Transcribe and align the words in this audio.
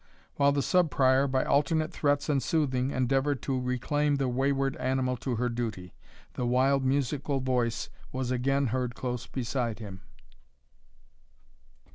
While 0.33 0.51
the 0.51 0.63
Sub 0.63 0.89
Prior, 0.89 1.27
by 1.27 1.45
alternate 1.45 1.91
threats 1.93 2.27
and 2.27 2.41
soothing, 2.41 2.89
endeavoured 2.89 3.39
to 3.43 3.61
reclaim 3.61 4.15
the 4.15 4.27
wayward 4.27 4.75
animal 4.77 5.15
to 5.17 5.35
her 5.35 5.47
duty, 5.47 5.93
the 6.33 6.47
wild 6.47 6.83
musical 6.83 7.39
voice 7.39 7.91
was 8.11 8.31
again 8.31 8.69
heard 8.73 8.95
close 8.95 9.27
beside 9.27 9.77
him. 9.77 10.01